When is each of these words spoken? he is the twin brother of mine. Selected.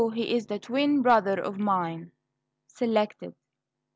he 0.15 0.35
is 0.35 0.47
the 0.47 0.57
twin 0.57 1.03
brother 1.03 1.39
of 1.39 1.59
mine. 1.59 2.11
Selected. 2.65 3.35